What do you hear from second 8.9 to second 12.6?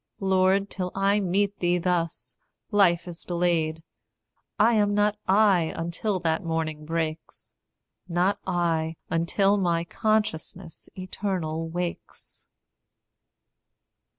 until my consciousness eternal wakes.